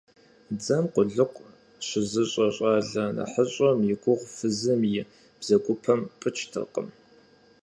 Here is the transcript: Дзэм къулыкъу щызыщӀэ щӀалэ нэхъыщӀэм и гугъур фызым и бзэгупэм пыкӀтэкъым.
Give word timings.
Дзэм 0.57 0.85
къулыкъу 0.93 1.45
щызыщӀэ 1.87 2.47
щӀалэ 2.55 3.03
нэхъыщӀэм 3.15 3.79
и 3.93 3.95
гугъур 4.01 4.21
фызым 4.35 4.81
и 4.99 5.01
бзэгупэм 5.39 6.01
пыкӀтэкъым. 6.19 6.87